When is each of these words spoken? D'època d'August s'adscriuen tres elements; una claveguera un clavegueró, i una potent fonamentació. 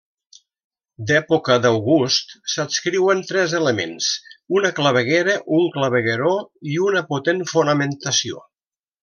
D'època 1.09 1.57
d'August 1.65 2.33
s'adscriuen 2.53 3.21
tres 3.33 3.53
elements; 3.59 4.09
una 4.61 4.73
claveguera 4.81 5.37
un 5.59 5.69
clavegueró, 5.77 6.33
i 6.73 6.81
una 6.89 7.05
potent 7.13 7.47
fonamentació. 7.55 8.43